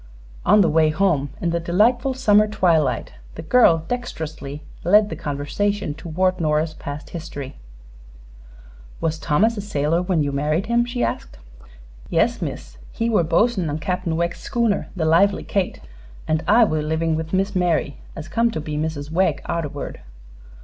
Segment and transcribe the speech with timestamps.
[0.47, 5.93] On the way home, in the delightful summer twilight, the girl dexterously led the conversation
[5.93, 7.55] toward Nora's past history.
[8.99, 11.37] "Was Thomas a sailor when you married him?" she asked.
[12.09, 12.79] "Yes, miss.
[12.91, 15.81] He were bos'n on Cap'n Wegg's schooner the 'Lively Kate,'
[16.27, 19.11] an' I were livin' with Miss Mary, as come to be Mrs.
[19.11, 19.99] Wegg arterward."